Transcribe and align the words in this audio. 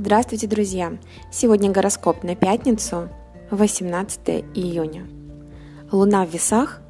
Здравствуйте, 0.00 0.46
друзья! 0.46 0.96
Сегодня 1.32 1.72
гороскоп 1.72 2.22
на 2.22 2.36
пятницу, 2.36 3.08
18 3.50 4.44
июня. 4.54 5.08
Луна 5.90 6.24
в 6.24 6.30
весах 6.30 6.80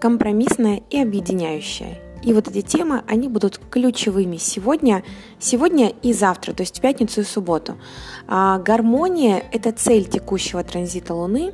компромиссная 0.00 0.82
и 0.90 1.00
объединяющая. 1.00 2.00
И 2.24 2.32
вот 2.32 2.48
эти 2.48 2.62
темы, 2.62 3.04
они 3.06 3.28
будут 3.28 3.60
ключевыми 3.70 4.38
сегодня, 4.38 5.04
сегодня 5.38 5.92
и 6.02 6.12
завтра, 6.12 6.52
то 6.52 6.62
есть 6.62 6.78
в 6.78 6.80
пятницу 6.80 7.20
и 7.20 7.24
субботу. 7.24 7.76
А 8.26 8.58
гармония– 8.58 9.44
это 9.52 9.70
цель 9.70 10.06
текущего 10.06 10.64
транзита 10.64 11.14
Луны, 11.14 11.52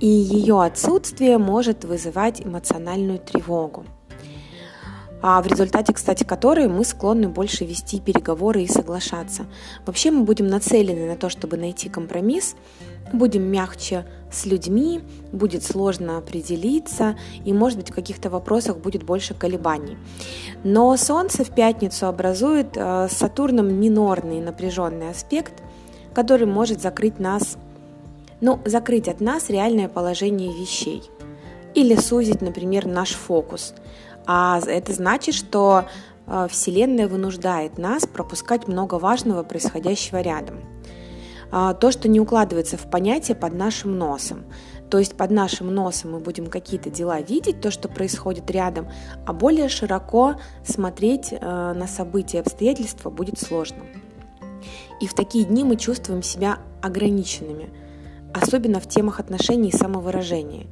и 0.00 0.08
ее 0.08 0.62
отсутствие 0.62 1.36
может 1.36 1.84
вызывать 1.84 2.40
эмоциональную 2.40 3.18
тревогу 3.18 3.84
в 5.24 5.46
результате, 5.46 5.94
кстати, 5.94 6.22
которой 6.22 6.68
мы 6.68 6.84
склонны 6.84 7.28
больше 7.28 7.64
вести 7.64 7.98
переговоры 7.98 8.62
и 8.62 8.68
соглашаться. 8.68 9.46
Вообще 9.86 10.10
мы 10.10 10.24
будем 10.24 10.48
нацелены 10.48 11.06
на 11.06 11.16
то, 11.16 11.30
чтобы 11.30 11.56
найти 11.56 11.88
компромисс, 11.88 12.56
будем 13.10 13.44
мягче 13.44 14.04
с 14.30 14.44
людьми, 14.44 15.00
будет 15.32 15.64
сложно 15.64 16.18
определиться, 16.18 17.16
и, 17.42 17.54
может 17.54 17.78
быть, 17.78 17.90
в 17.90 17.94
каких-то 17.94 18.28
вопросах 18.28 18.76
будет 18.76 19.02
больше 19.04 19.32
колебаний. 19.32 19.96
Но 20.62 20.94
Солнце 20.98 21.42
в 21.42 21.54
пятницу 21.54 22.06
образует 22.06 22.76
э, 22.76 23.08
с 23.08 23.12
Сатурном 23.16 23.72
минорный 23.72 24.42
напряженный 24.42 25.08
аспект, 25.08 25.54
который 26.12 26.46
может 26.46 26.82
закрыть 26.82 27.18
нас, 27.18 27.56
ну, 28.42 28.60
закрыть 28.66 29.08
от 29.08 29.22
нас 29.22 29.48
реальное 29.48 29.88
положение 29.88 30.52
вещей 30.52 31.02
или 31.74 31.94
сузить, 31.96 32.42
например, 32.42 32.86
наш 32.86 33.12
фокус. 33.12 33.74
А 34.26 34.60
это 34.66 34.92
значит, 34.92 35.34
что 35.34 35.84
э, 36.26 36.46
Вселенная 36.50 37.08
вынуждает 37.08 37.78
нас 37.78 38.06
пропускать 38.06 38.68
много 38.68 38.96
важного, 38.96 39.42
происходящего 39.42 40.20
рядом. 40.20 40.60
А, 41.56 41.72
то, 41.72 41.92
что 41.92 42.08
не 42.08 42.18
укладывается 42.18 42.76
в 42.76 42.90
понятие 42.90 43.36
под 43.36 43.54
нашим 43.54 43.96
носом. 43.96 44.44
То 44.90 44.98
есть 44.98 45.16
под 45.16 45.30
нашим 45.30 45.72
носом 45.72 46.12
мы 46.12 46.18
будем 46.18 46.46
какие-то 46.46 46.90
дела 46.90 47.20
видеть, 47.20 47.60
то, 47.60 47.70
что 47.70 47.88
происходит 47.88 48.50
рядом, 48.50 48.88
а 49.24 49.32
более 49.32 49.68
широко 49.68 50.34
смотреть 50.64 51.28
э, 51.32 51.38
на 51.40 51.86
события 51.86 52.38
и 52.38 52.40
обстоятельства 52.40 53.08
будет 53.08 53.38
сложно. 53.38 53.84
И 55.00 55.06
в 55.06 55.14
такие 55.14 55.44
дни 55.44 55.62
мы 55.62 55.76
чувствуем 55.76 56.24
себя 56.24 56.58
ограниченными, 56.82 57.70
особенно 58.32 58.80
в 58.80 58.88
темах 58.88 59.20
отношений 59.20 59.68
и 59.68 59.76
самовыражения. 59.76 60.66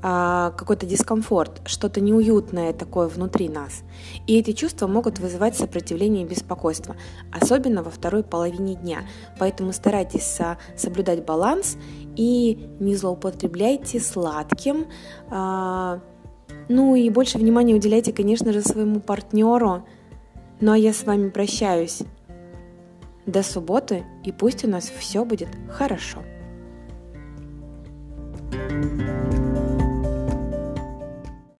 А, 0.00 0.52
какой-то 0.52 0.86
дискомфорт, 0.86 1.60
что-то 1.64 2.00
неуютное 2.00 2.72
такое 2.72 3.08
внутри 3.08 3.48
нас. 3.48 3.82
И 4.28 4.38
эти 4.38 4.52
чувства 4.52 4.86
могут 4.86 5.18
вызывать 5.18 5.56
сопротивление 5.56 6.24
и 6.24 6.28
беспокойство, 6.28 6.94
особенно 7.32 7.82
во 7.82 7.90
второй 7.90 8.22
половине 8.22 8.76
дня. 8.76 9.00
Поэтому 9.40 9.72
старайтесь 9.72 10.38
соблюдать 10.76 11.24
баланс 11.24 11.76
и 12.14 12.68
не 12.78 12.94
злоупотребляйте 12.94 13.98
сладким. 13.98 14.86
А, 15.30 16.00
ну 16.68 16.94
и 16.94 17.10
больше 17.10 17.38
внимания 17.38 17.74
уделяйте, 17.74 18.12
конечно 18.12 18.52
же, 18.52 18.62
своему 18.62 19.00
партнеру. 19.00 19.84
Ну 20.60 20.72
а 20.72 20.78
я 20.78 20.92
с 20.92 21.02
вами 21.04 21.30
прощаюсь. 21.30 22.02
До 23.26 23.42
субботы, 23.42 24.04
и 24.24 24.30
пусть 24.30 24.64
у 24.64 24.68
нас 24.68 24.90
все 24.96 25.24
будет 25.24 25.48
хорошо. 25.68 26.22
thank 28.50 29.00
you 29.00 29.17